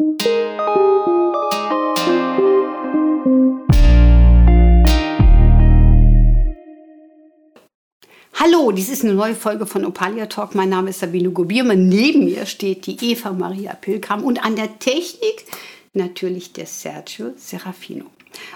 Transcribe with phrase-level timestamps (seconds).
[0.00, 0.14] Hallo,
[8.72, 10.54] dies ist eine neue Folge von Opalia Talk.
[10.54, 11.90] Mein Name ist Sabine Gobiermann.
[11.90, 15.44] Neben mir steht die Eva Maria Pilkam und an der Technik
[15.92, 18.06] natürlich der Sergio Serafino.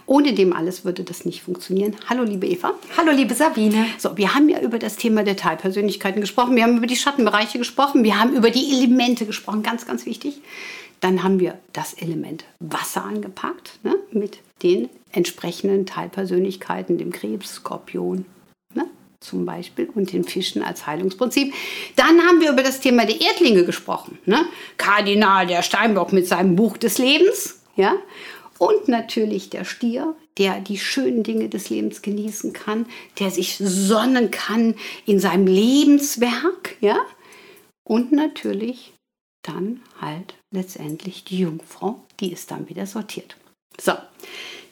[0.06, 1.95] Ohne dem alles würde das nicht funktionieren.
[2.08, 2.72] Hallo, liebe Eva.
[2.96, 3.84] Hallo, liebe Sabine.
[3.98, 6.56] So, wir haben ja über das Thema der Teilpersönlichkeiten gesprochen.
[6.56, 8.02] Wir haben über die Schattenbereiche gesprochen.
[8.02, 9.62] Wir haben über die Elemente gesprochen.
[9.62, 10.40] Ganz, ganz wichtig.
[11.05, 18.24] Dann haben wir das Element Wasser angepackt ne, mit den entsprechenden Teilpersönlichkeiten, dem Krebs, Skorpion,
[19.20, 21.52] zum Beispiel und den Fischen als Heilungsprinzip.
[21.97, 24.19] Dann haben wir über das Thema der Erdlinge gesprochen.
[24.25, 24.47] Ne?
[24.78, 27.61] Kardinal der Steinbock mit seinem Buch des Lebens.
[27.77, 27.97] Ja?
[28.56, 32.86] Und natürlich der Stier, der die schönen Dinge des Lebens genießen kann,
[33.19, 36.77] der sich sonnen kann in seinem Lebenswerk.
[36.80, 36.97] Ja?
[37.83, 38.95] Und natürlich
[39.45, 43.37] dann halt letztendlich die Jungfrau, die ist dann wieder sortiert.
[43.80, 43.93] So,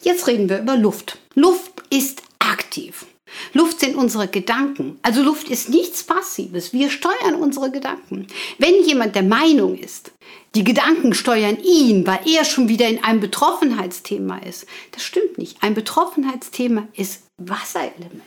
[0.01, 1.19] jetzt reden wir über Luft.
[1.35, 3.05] Luft ist aktiv.
[3.53, 4.99] Luft sind unsere Gedanken.
[5.01, 6.73] Also Luft ist nichts Passives.
[6.73, 8.27] Wir steuern unsere Gedanken.
[8.57, 10.11] Wenn jemand der Meinung ist,
[10.55, 15.57] die Gedanken steuern ihn, weil er schon wieder in einem Betroffenheitsthema ist, das stimmt nicht.
[15.61, 18.21] Ein Betroffenheitsthema ist Wasserelement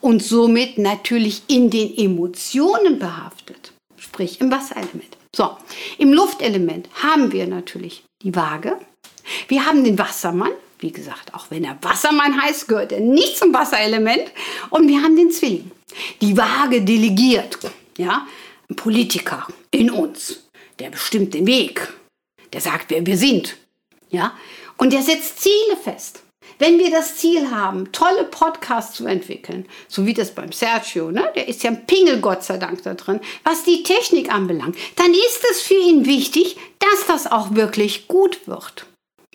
[0.00, 5.15] und somit natürlich in den Emotionen behaftet, sprich im Wasserelement.
[5.36, 5.54] So,
[5.98, 8.78] im Luftelement haben wir natürlich die Waage,
[9.48, 13.52] wir haben den Wassermann, wie gesagt, auch wenn er Wassermann heißt, gehört er nicht zum
[13.52, 14.32] Wasserelement.
[14.70, 15.70] Und wir haben den Zwilling.
[16.22, 17.58] Die Waage delegiert.
[17.98, 18.26] Ja?
[18.70, 20.42] Ein Politiker in uns,
[20.78, 21.86] der bestimmt den Weg.
[22.54, 23.58] Der sagt, wer wir sind.
[24.08, 24.32] Ja?
[24.78, 26.22] Und der setzt Ziele fest.
[26.58, 31.30] Wenn wir das Ziel haben, tolle Podcasts zu entwickeln, so wie das beim Sergio, ne?
[31.34, 35.12] der ist ja ein Pingel, Gott sei Dank, da drin, was die Technik anbelangt, dann
[35.12, 38.86] ist es für ihn wichtig, dass das auch wirklich gut wird.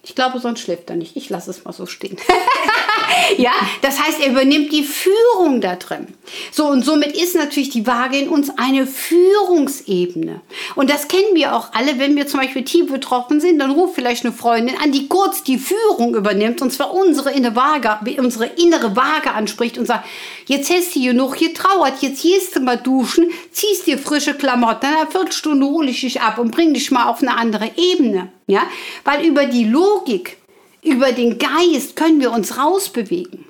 [0.03, 1.15] Ich glaube, sonst schläft er nicht.
[1.15, 2.17] Ich lasse es mal so stehen.
[3.37, 6.07] ja, das heißt, er übernimmt die Führung da drin.
[6.51, 10.41] So, und somit ist natürlich die Waage in uns eine Führungsebene.
[10.75, 13.95] Und das kennen wir auch alle, wenn wir zum Beispiel tief betroffen sind, dann ruft
[13.95, 18.45] vielleicht eine Freundin an, die kurz die Führung übernimmt, und zwar unsere innere Waage, unsere
[18.45, 20.07] innere Waage anspricht und sagt,
[20.45, 24.95] jetzt hast du genug getrauert, jetzt gehst du mal duschen, ziehst dir frische Klamotten, in
[24.95, 28.31] einer Viertelstunde hole ich dich ab und bring dich mal auf eine andere Ebene.
[28.47, 28.63] Ja,
[29.05, 30.37] weil über die Logik
[30.83, 33.45] über den Geist können wir uns rausbewegen.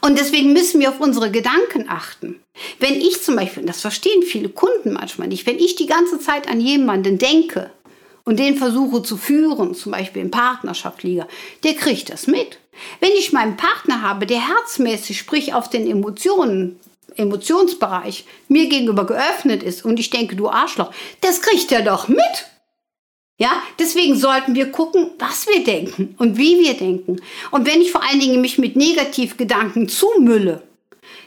[0.00, 2.40] Und deswegen müssen wir auf unsere Gedanken achten.
[2.78, 6.48] Wenn ich zum Beispiel, das verstehen viele Kunden manchmal nicht, wenn ich die ganze Zeit
[6.48, 7.70] an jemanden denke
[8.24, 11.26] und den versuche zu führen, zum Beispiel in Partnerschaft liege,
[11.64, 12.58] der kriegt das mit.
[13.00, 16.78] Wenn ich meinen Partner habe, der herzmäßig, sprich auf den Emotionen,
[17.16, 22.46] Emotionsbereich mir gegenüber geöffnet ist und ich denke, du Arschloch, das kriegt er doch mit.
[23.40, 27.20] Ja, deswegen sollten wir gucken, was wir denken und wie wir denken.
[27.52, 30.62] Und wenn ich vor allen Dingen mich mit Negativgedanken zumülle,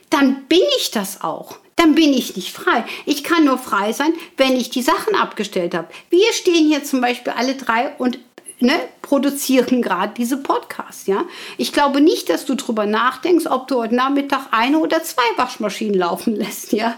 [0.10, 1.58] dann bin ich das auch.
[1.78, 2.84] Dann bin ich nicht frei.
[3.06, 5.88] Ich kann nur frei sein, wenn ich die Sachen abgestellt habe.
[6.10, 8.20] Wir stehen hier zum Beispiel alle drei und
[8.62, 11.08] ne, produzieren gerade diese Podcasts.
[11.08, 11.26] Ja?
[11.58, 15.96] Ich glaube nicht, dass du darüber nachdenkst, ob du heute Nachmittag eine oder zwei Waschmaschinen
[15.96, 16.72] laufen lässt.
[16.72, 16.96] Ja?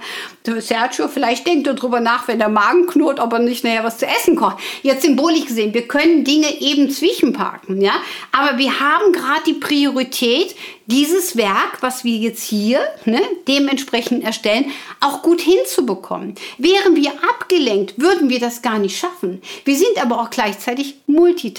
[0.59, 3.97] Sergio, vielleicht denkt er darüber nach, wenn der Magen knurrt, ob er nicht nachher was
[3.97, 4.57] zu essen kocht.
[4.83, 7.81] Jetzt symbolisch gesehen, wir können Dinge eben zwischenparken.
[7.81, 7.93] Ja?
[8.31, 14.65] Aber wir haben gerade die Priorität, dieses Werk, was wir jetzt hier ne, dementsprechend erstellen,
[14.99, 16.35] auch gut hinzubekommen.
[16.57, 19.41] Wären wir abgelenkt, würden wir das gar nicht schaffen.
[19.63, 21.52] Wir sind aber auch gleichzeitig Multitasking.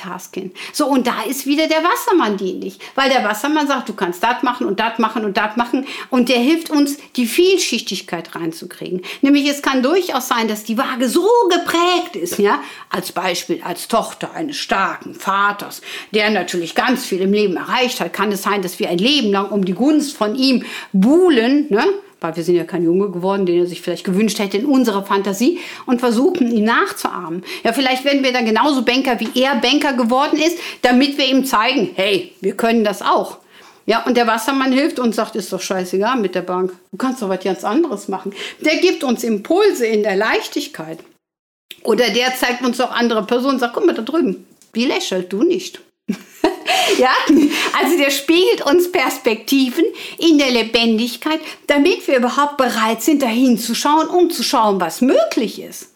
[0.72, 4.42] So, und da ist wieder der Wassermann dienlich, weil der Wassermann sagt, du kannst das
[4.42, 9.02] machen und das machen und das machen und der hilft uns, die Vielschichtigkeit reinzukriegen.
[9.22, 12.60] Nämlich es kann durchaus sein, dass die Waage so geprägt ist, ja,
[12.90, 18.12] als Beispiel als Tochter eines starken Vaters, der natürlich ganz viel im Leben erreicht hat,
[18.12, 21.84] kann es sein, dass wir ein Leben lang um die Gunst von ihm buhlen, ne?
[22.24, 25.04] Weil wir sind ja kein Junge geworden, den er sich vielleicht gewünscht hätte in unserer
[25.04, 27.44] Fantasie und versuchen, ihn nachzuahmen.
[27.62, 31.44] Ja, vielleicht werden wir dann genauso Banker, wie er Banker geworden ist, damit wir ihm
[31.44, 33.38] zeigen, hey, wir können das auch.
[33.84, 36.72] Ja, und der Wassermann hilft uns, sagt, ist doch scheißegal mit der Bank.
[36.90, 38.32] Du kannst doch was ganz anderes machen.
[38.60, 41.00] Der gibt uns Impulse in der Leichtigkeit.
[41.82, 45.42] Oder der zeigt uns auch andere Personen, sagt, guck mal da drüben, die lächelt, du
[45.42, 45.82] nicht.
[46.98, 47.12] Ja,
[47.80, 49.84] also der spiegelt uns Perspektiven
[50.18, 55.00] in der Lebendigkeit, damit wir überhaupt bereit sind, dahin zu schauen, um zu schauen, was
[55.00, 55.93] möglich ist.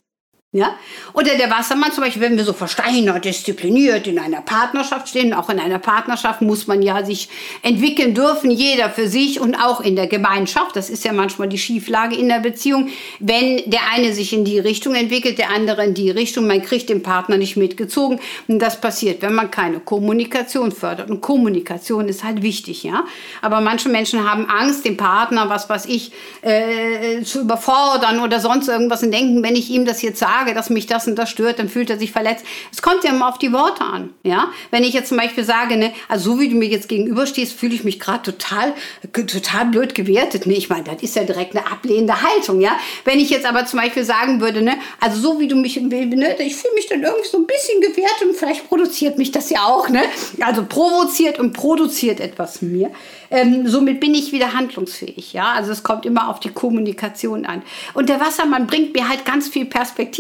[0.53, 0.77] Ja?
[1.13, 5.51] Oder der Wassermann zum Beispiel, wenn wir so versteinert, diszipliniert in einer Partnerschaft stehen, auch
[5.51, 7.29] in einer Partnerschaft muss man ja sich
[7.61, 10.75] entwickeln dürfen, jeder für sich und auch in der Gemeinschaft.
[10.75, 12.89] Das ist ja manchmal die Schieflage in der Beziehung.
[13.19, 16.89] Wenn der eine sich in die Richtung entwickelt, der andere in die Richtung, man kriegt
[16.89, 18.19] den Partner nicht mitgezogen.
[18.47, 21.11] Und das passiert, wenn man keine Kommunikation fördert.
[21.11, 23.05] Und Kommunikation ist halt wichtig, ja.
[23.43, 26.11] Aber manche Menschen haben Angst, den Partner, was weiß ich,
[26.41, 30.55] äh, zu überfordern oder sonst irgendwas und denken, wenn ich ihm das jetzt sage, sage,
[30.55, 32.45] dass mich das und das stört, dann fühlt er sich verletzt.
[32.73, 34.11] Es kommt ja immer auf die Worte an.
[34.23, 34.51] Ja?
[34.71, 37.75] Wenn ich jetzt zum Beispiel sage, ne, also so wie du mir jetzt gegenüberstehst, fühle
[37.75, 38.75] ich mich gerade total,
[39.13, 40.47] total blöd gewertet.
[40.47, 40.55] Ne?
[40.55, 42.61] Ich meine, das ist ja direkt eine ablehnende Haltung.
[42.61, 42.79] Ja?
[43.05, 46.37] Wenn ich jetzt aber zum Beispiel sagen würde, ne, also so wie du mich, ne,
[46.39, 49.65] ich fühle mich dann irgendwie so ein bisschen gewertet und vielleicht produziert mich das ja
[49.65, 49.89] auch.
[49.89, 50.03] Ne?
[50.41, 52.91] Also provoziert und produziert etwas mir.
[53.31, 55.33] Ähm, somit bin ich wieder handlungsfähig.
[55.33, 55.53] Ja?
[55.53, 57.63] Also es kommt immer auf die Kommunikation an.
[57.95, 59.67] Und der Wassermann bringt mir halt ganz viel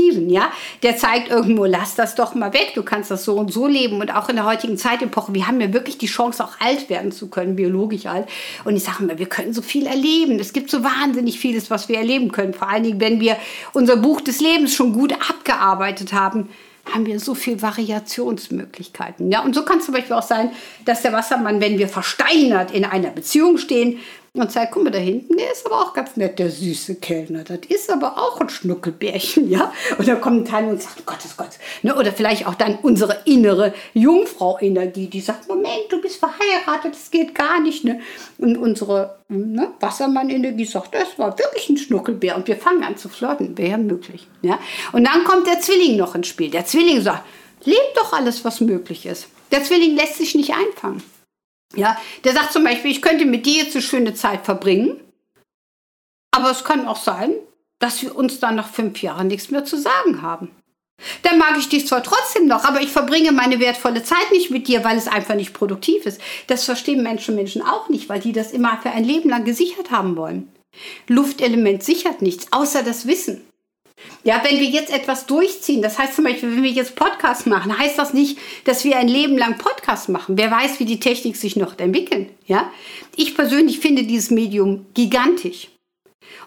[0.08, 0.30] Perspektiven.
[0.30, 0.50] Ja?
[0.82, 2.72] Der zeigt irgendwo, lass das doch mal weg.
[2.74, 4.00] Du kannst das so und so leben.
[4.00, 7.12] Und auch in der heutigen Zeitepoche, wir haben ja wirklich die Chance, auch alt werden
[7.12, 8.28] zu können, biologisch alt.
[8.64, 10.38] Und ich sage mal, wir können so viel erleben.
[10.38, 12.54] Es gibt so wahnsinnig vieles, was wir erleben können.
[12.54, 13.36] Vor allen Dingen, wenn wir
[13.72, 16.48] unser Buch des Lebens schon gut abgearbeitet haben
[16.94, 19.30] haben wir so viele Variationsmöglichkeiten.
[19.30, 20.52] Ja, und so kann es zum Beispiel auch sein,
[20.86, 23.98] dass der Wassermann, wenn wir versteinert in einer Beziehung stehen,
[24.40, 27.44] und sagt, guck mal, da hinten, der ist aber auch ganz nett, der süße Kellner.
[27.44, 29.72] Das ist aber auch ein Schnuckelbärchen, ja?
[29.96, 31.50] Und dann kommt ein Teil und sagt, Gottes Gott.
[31.82, 31.94] Ne?
[31.94, 37.34] Oder vielleicht auch dann unsere innere Jungfrau-Energie, die sagt, Moment, du bist verheiratet, das geht
[37.34, 37.84] gar nicht.
[37.84, 38.00] Ne?
[38.38, 42.36] Und unsere ne, Wassermann-Energie sagt, das war wirklich ein Schnuckelbär.
[42.36, 44.26] Und wir fangen an zu flirten, wäre möglich.
[44.42, 44.58] Ja?
[44.92, 46.50] Und dann kommt der Zwilling noch ins Spiel.
[46.50, 47.24] Der Zwilling sagt,
[47.64, 49.28] lebt doch alles, was möglich ist.
[49.50, 51.02] Der Zwilling lässt sich nicht einfangen.
[51.74, 55.00] Ja, der sagt zum Beispiel, ich könnte mit dir jetzt eine schöne Zeit verbringen,
[56.30, 57.34] aber es kann auch sein,
[57.78, 60.50] dass wir uns dann nach fünf Jahren nichts mehr zu sagen haben.
[61.22, 64.66] Dann mag ich dich zwar trotzdem noch, aber ich verbringe meine wertvolle Zeit nicht mit
[64.66, 66.20] dir, weil es einfach nicht produktiv ist.
[66.48, 69.92] Das verstehen Menschen Menschen auch nicht, weil die das immer für ein Leben lang gesichert
[69.92, 70.52] haben wollen.
[71.06, 73.47] Luftelement sichert nichts, außer das Wissen.
[74.24, 77.78] Ja, wenn wir jetzt etwas durchziehen, das heißt zum Beispiel, wenn wir jetzt Podcast machen,
[77.78, 80.36] heißt das nicht, dass wir ein Leben lang Podcast machen.
[80.36, 82.28] Wer weiß, wie die Technik sich noch entwickelt.
[82.46, 82.70] Ja?
[83.16, 85.68] Ich persönlich finde dieses Medium gigantisch.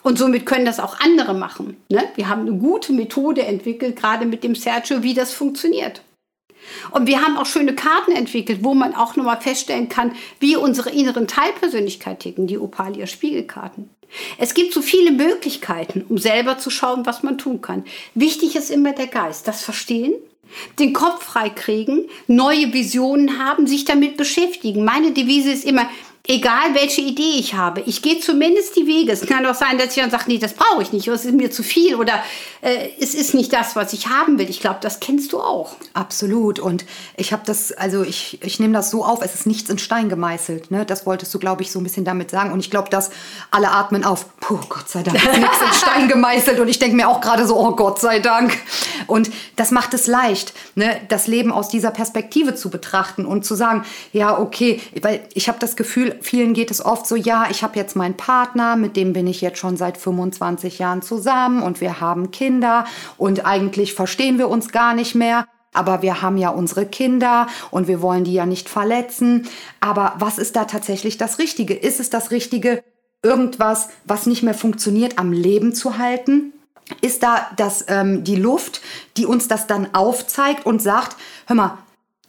[0.04, 1.78] Und somit können das auch andere machen.
[1.90, 2.04] Ne?
[2.16, 6.02] Wir haben eine gute Methode entwickelt, gerade mit dem Sergio, wie das funktioniert.
[6.92, 10.92] Und wir haben auch schöne Karten entwickelt, wo man auch nochmal feststellen kann, wie unsere
[10.92, 13.90] inneren Teilpersönlichkeit ticken, die Opalia Spiegelkarten.
[14.38, 17.86] Es gibt so viele Möglichkeiten, um selber zu schauen, was man tun kann.
[18.16, 20.14] Wichtig ist immer der Geist, das Verstehen,
[20.80, 24.84] den Kopf freikriegen, neue Visionen haben, sich damit beschäftigen.
[24.84, 25.90] Meine Devise ist immer,
[26.28, 29.12] egal welche Idee ich habe, ich gehe zumindest die Wege.
[29.12, 31.26] Es kann auch sein, dass ich dann sage, nee, das brauche ich nicht, oder es
[31.26, 32.24] ist mir zu viel oder
[32.62, 34.50] äh, es ist nicht das, was ich haben will.
[34.50, 35.76] Ich glaube, das kennst du auch.
[35.94, 36.60] Absolut.
[36.60, 36.86] Und
[37.18, 40.10] ich habe das, also ich, ich nehme das so auf, es ist nichts in Stein
[40.10, 40.70] gemeißelt.
[40.70, 40.86] Ne?
[40.86, 42.52] Das wolltest du, glaube ich, so ein bisschen damit sagen.
[42.52, 43.10] Und ich glaube, dass
[43.50, 46.60] alle atmen auf, puh, Gott sei Dank, ist nichts in Stein gemeißelt.
[46.60, 48.58] Und ich denke mir auch gerade so, oh Gott sei Dank.
[49.08, 51.02] Und das macht es leicht, ne?
[51.10, 53.84] das Leben aus dieser Perspektive zu betrachten und zu sagen,
[54.14, 57.78] ja, okay, weil ich habe das Gefühl, vielen geht es oft so, ja, ich habe
[57.78, 62.02] jetzt meinen Partner, mit dem bin ich jetzt schon seit 25 Jahren zusammen und wir
[62.02, 62.86] haben Kinder
[63.18, 65.48] und eigentlich verstehen wir uns gar nicht mehr.
[65.74, 69.48] Aber wir haben ja unsere Kinder und wir wollen die ja nicht verletzen.
[69.80, 71.74] Aber was ist da tatsächlich das Richtige?
[71.74, 72.84] Ist es das Richtige,
[73.24, 76.52] irgendwas, was nicht mehr funktioniert, am Leben zu halten?
[77.00, 78.82] Ist da das, ähm, die Luft,
[79.16, 81.16] die uns das dann aufzeigt und sagt,
[81.48, 81.78] hör mal,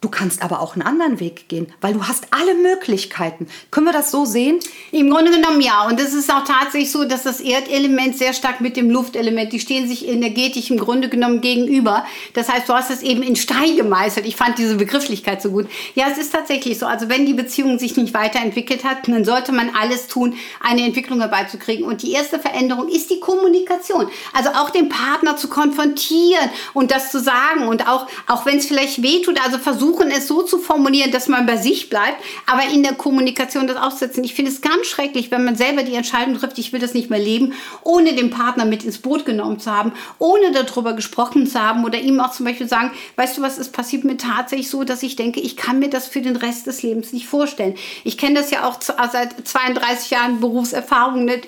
[0.03, 3.47] Du kannst aber auch einen anderen Weg gehen, weil du hast alle Möglichkeiten.
[3.71, 4.59] Können wir das so sehen?
[4.91, 5.87] Im Grunde genommen ja.
[5.87, 9.61] Und es ist auch tatsächlich so, dass das Erdelement sehr stark mit dem Luftelement, die
[9.61, 12.03] stehen sich energetisch im Grunde genommen gegenüber.
[12.33, 14.25] Das heißt, du hast es eben in Stein gemeißelt.
[14.25, 15.69] Ich fand diese Begrifflichkeit so gut.
[15.95, 16.85] Ja, es ist tatsächlich so.
[16.85, 21.21] Also wenn die Beziehung sich nicht weiterentwickelt hat, dann sollte man alles tun, eine Entwicklung
[21.21, 21.85] herbeizukriegen.
[21.85, 24.09] Und die erste Veränderung ist die Kommunikation.
[24.33, 27.69] Also auch den Partner zu konfrontieren und das zu sagen.
[27.69, 31.27] Und auch, auch wenn es vielleicht wehtut, also versuchen, versuchen es so zu formulieren, dass
[31.27, 34.23] man bei sich bleibt, aber in der Kommunikation das aufsetzen.
[34.23, 37.09] Ich finde es ganz schrecklich, wenn man selber die Entscheidung trifft, ich will das nicht
[37.09, 41.61] mehr leben, ohne den Partner mit ins Boot genommen zu haben, ohne darüber gesprochen zu
[41.61, 44.83] haben oder ihm auch zum Beispiel sagen, weißt du was, es passiert mir tatsächlich so,
[44.83, 47.75] dass ich denke, ich kann mir das für den Rest des Lebens nicht vorstellen.
[48.03, 51.25] Ich kenne das ja auch seit 32 Jahren Berufserfahrung.
[51.25, 51.47] Nicht?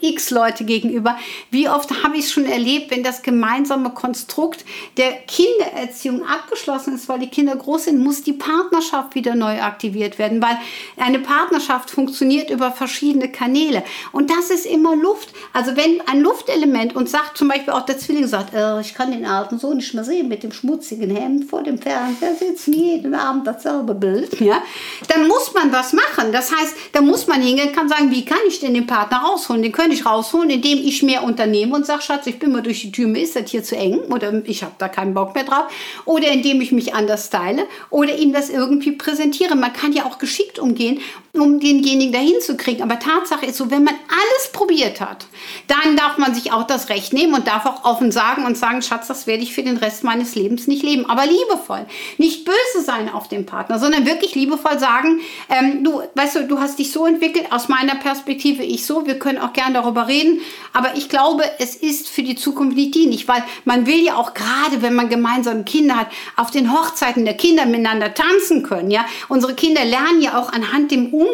[0.00, 1.16] X Leute gegenüber.
[1.50, 4.64] Wie oft habe ich schon erlebt, wenn das gemeinsame Konstrukt
[4.96, 10.18] der Kindererziehung abgeschlossen ist, weil die Kinder groß sind, muss die Partnerschaft wieder neu aktiviert
[10.18, 10.58] werden, weil
[10.96, 13.82] eine Partnerschaft funktioniert über verschiedene Kanäle.
[14.12, 15.30] Und das ist immer Luft.
[15.52, 19.12] Also wenn ein Luftelement uns sagt, zum Beispiel auch der Zwilling sagt, äh, ich kann
[19.12, 23.14] den alten Sohn nicht mehr sehen mit dem schmutzigen Hemd vor dem Fernseher sitzen, jeden
[23.14, 24.62] Abend dasselbe Bild, ja,
[25.08, 26.32] dann muss man was machen.
[26.32, 29.62] Das heißt, da muss man hingehen, kann sagen, wie kann ich denn den Partner rausholen?
[29.62, 32.80] Den könnte ich rausholen, indem ich mehr unternehme und sage, Schatz, ich bin mal durch
[32.80, 35.42] die Tür, mir ist das hier zu eng oder ich habe da keinen Bock mehr
[35.42, 35.64] drauf.
[36.04, 39.56] Oder indem ich mich anders style oder ihm das irgendwie präsentiere.
[39.56, 41.00] Man kann ja auch geschickt umgehen,
[41.40, 42.82] um denjenigen dahin zu kriegen.
[42.82, 45.26] Aber Tatsache ist so, wenn man alles probiert hat,
[45.66, 48.82] dann darf man sich auch das Recht nehmen und darf auch offen sagen und sagen,
[48.82, 51.06] Schatz, das werde ich für den Rest meines Lebens nicht leben.
[51.08, 51.86] Aber liebevoll.
[52.18, 56.58] Nicht böse sein auf den Partner, sondern wirklich liebevoll sagen, ähm, du, weißt du, du
[56.58, 60.40] hast dich so entwickelt, aus meiner Perspektive ich so, wir können auch gern darüber reden,
[60.72, 64.34] aber ich glaube, es ist für die Zukunft nicht dienlich, weil man will ja auch
[64.34, 69.04] gerade, wenn man gemeinsam Kinder hat, auf den Hochzeiten der Kinder miteinander tanzen können, ja.
[69.28, 71.29] Unsere Kinder lernen ja auch anhand dem Umgang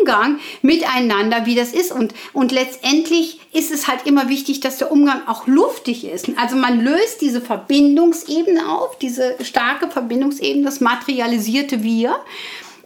[0.63, 5.27] miteinander, wie das ist und, und letztendlich ist es halt immer wichtig, dass der Umgang
[5.27, 6.29] auch luftig ist.
[6.37, 12.17] Also man löst diese Verbindungsebene auf, diese starke Verbindungsebene, das materialisierte Wir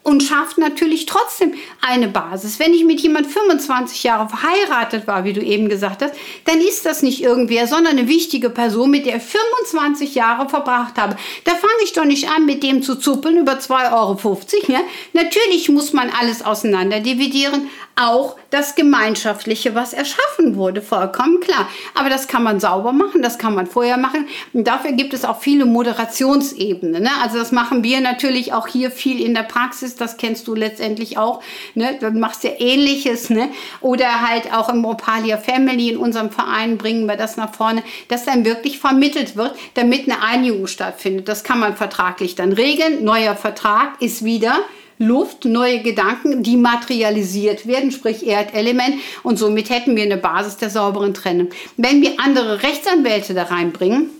[0.03, 2.59] und schafft natürlich trotzdem eine Basis.
[2.59, 6.15] Wenn ich mit jemand 25 Jahre verheiratet war, wie du eben gesagt hast,
[6.47, 10.97] dann ist das nicht irgendwer, sondern eine wichtige Person, mit der ich 25 Jahre verbracht
[10.97, 11.17] habe.
[11.45, 14.41] Da fange ich doch nicht an, mit dem zu zuppeln über 2,50 Euro.
[14.69, 14.81] Ja?
[15.13, 17.69] Natürlich muss man alles auseinander dividieren,
[18.01, 21.69] auch das Gemeinschaftliche, was erschaffen wurde, vollkommen klar.
[21.95, 24.27] Aber das kann man sauber machen, das kann man vorher machen.
[24.53, 27.03] Und dafür gibt es auch viele Moderationsebenen.
[27.03, 27.11] Ne?
[27.23, 29.90] Also das machen wir natürlich auch hier viel in der Praxis.
[29.97, 31.43] Das kennst du letztendlich auch.
[31.75, 31.97] Ne?
[32.01, 33.31] Du machst ja Ähnliches.
[33.31, 33.49] Ne?
[33.81, 38.25] Oder halt auch im Opalia Family, in unserem Verein, bringen wir das nach vorne, dass
[38.25, 41.29] dann wirklich vermittelt wird, damit eine Einigung stattfindet.
[41.29, 43.05] Das kann man vertraglich dann regeln.
[43.05, 44.59] Neuer Vertrag ist wieder
[45.01, 48.97] Luft, neue Gedanken, die materialisiert werden, sprich Erdelement.
[49.23, 51.49] Und somit hätten wir eine Basis der sauberen Trennung.
[51.79, 54.11] Wenn wir andere Rechtsanwälte da reinbringen,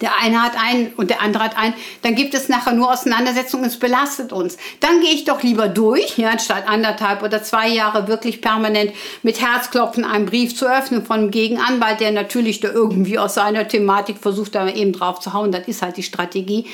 [0.00, 3.66] der eine hat einen und der andere hat einen, dann gibt es nachher nur Auseinandersetzungen
[3.66, 4.56] es belastet uns.
[4.80, 9.40] Dann gehe ich doch lieber durch, ja, anstatt anderthalb oder zwei Jahre wirklich permanent mit
[9.40, 14.18] Herzklopfen einen Brief zu öffnen von einem Gegenanwalt, der natürlich da irgendwie aus seiner Thematik
[14.18, 15.52] versucht, da eben drauf zu hauen.
[15.52, 16.66] Das ist halt die Strategie.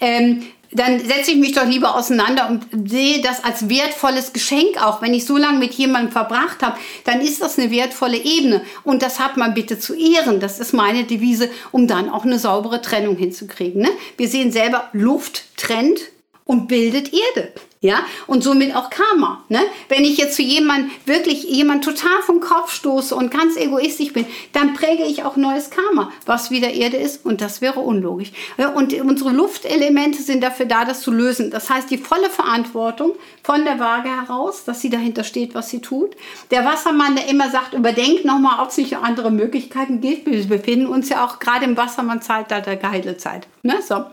[0.00, 5.02] Ähm, dann setze ich mich doch lieber auseinander und sehe das als wertvolles Geschenk auch.
[5.02, 8.62] Wenn ich so lange mit jemandem verbracht habe, dann ist das eine wertvolle Ebene.
[8.84, 10.38] Und das hat man bitte zu ehren.
[10.38, 13.82] Das ist meine Devise, um dann auch eine saubere Trennung hinzukriegen.
[13.82, 13.90] Ne?
[14.16, 16.00] Wir sehen selber, Luft trennt
[16.44, 17.52] und bildet Erde.
[17.82, 19.42] Ja, und somit auch Karma.
[19.48, 19.60] Ne?
[19.88, 24.26] Wenn ich jetzt zu jemandem wirklich jemand total vom Kopf stoße und ganz egoistisch bin,
[24.52, 28.32] dann präge ich auch neues Karma, was wieder Erde ist und das wäre unlogisch.
[28.74, 31.50] Und unsere Luftelemente sind dafür da, das zu lösen.
[31.50, 35.80] Das heißt, die volle Verantwortung von der Waage heraus, dass sie dahinter steht, was sie
[35.80, 36.16] tut.
[36.50, 40.26] Der Wassermann, der immer sagt, überdenkt nochmal, ob es nicht andere Möglichkeiten gibt.
[40.26, 43.46] Wir befinden uns ja auch gerade im Wassermann-Zeitalter, Geheidelzeit.
[43.62, 43.78] Ne?
[43.80, 44.04] So.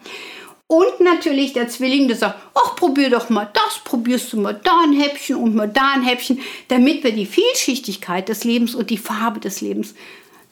[0.67, 4.81] Und natürlich der Zwilling, der sagt, ach, probier doch mal das, probierst du mal da
[4.83, 8.97] ein Häppchen und mal da ein Häppchen, damit wir die Vielschichtigkeit des Lebens und die
[8.97, 9.95] Farbe des Lebens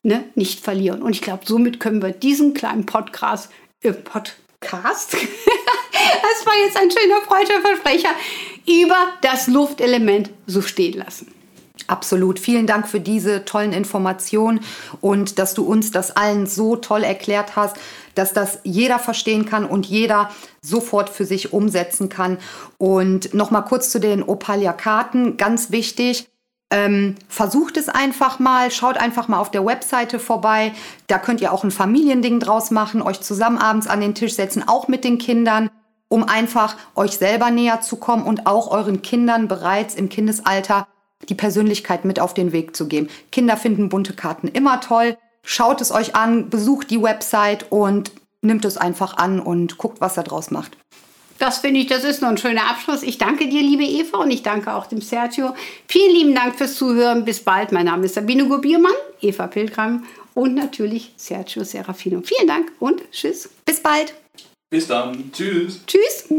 [0.04, 1.02] ne, nicht verlieren.
[1.02, 6.92] Und ich glaube, somit können wir diesen kleinen Podcast, äh, Podcast, das war jetzt ein
[6.92, 8.16] schöner freudscher Versprecher,
[8.66, 11.35] über das Luftelement so stehen lassen.
[11.88, 12.40] Absolut.
[12.40, 14.62] Vielen Dank für diese tollen Informationen
[15.02, 17.78] und dass du uns das allen so toll erklärt hast,
[18.16, 22.38] dass das jeder verstehen kann und jeder sofort für sich umsetzen kann.
[22.78, 25.38] Und nochmal kurz zu den Opalia-Karten.
[25.38, 26.28] Ganz wichtig.
[26.72, 30.74] Ähm, versucht es einfach mal, schaut einfach mal auf der Webseite vorbei.
[31.06, 34.68] Da könnt ihr auch ein Familiending draus machen, euch zusammen abends an den Tisch setzen,
[34.68, 35.70] auch mit den Kindern,
[36.08, 40.88] um einfach euch selber näher zu kommen und auch euren Kindern bereits im Kindesalter
[41.30, 43.10] die Persönlichkeit mit auf den Weg zu geben.
[43.32, 45.18] Kinder finden bunte Karten immer toll.
[45.44, 50.18] Schaut es euch an, besucht die Website und nimmt es einfach an und guckt, was
[50.18, 50.78] er draus macht.
[51.38, 53.04] Das finde ich, das ist noch ein schöner Abschluss.
[53.04, 55.54] Ich danke dir, liebe Eva, und ich danke auch dem Sergio.
[55.88, 57.26] Vielen lieben Dank fürs Zuhören.
[57.26, 57.72] Bis bald.
[57.72, 62.22] Mein Name ist Sabine Gubiermann, Eva Pilgram und natürlich Sergio Serafino.
[62.24, 63.50] Vielen Dank und tschüss.
[63.66, 64.14] Bis bald.
[64.70, 65.32] Bis dann.
[65.32, 65.82] Tschüss.
[65.86, 66.30] Tschüss.